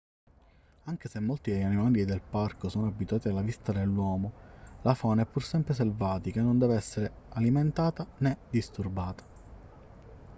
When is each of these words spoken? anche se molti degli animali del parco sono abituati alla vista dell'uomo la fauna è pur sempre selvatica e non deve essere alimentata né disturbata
anche 0.85 1.07
se 1.09 1.19
molti 1.19 1.51
degli 1.51 1.61
animali 1.61 2.05
del 2.05 2.23
parco 2.27 2.69
sono 2.69 2.87
abituati 2.87 3.27
alla 3.27 3.43
vista 3.43 3.71
dell'uomo 3.71 4.31
la 4.81 4.95
fauna 4.95 5.21
è 5.21 5.25
pur 5.27 5.43
sempre 5.43 5.75
selvatica 5.75 6.39
e 6.39 6.43
non 6.43 6.57
deve 6.57 6.73
essere 6.73 7.11
alimentata 7.33 8.07
né 8.17 8.35
disturbata 8.49 9.23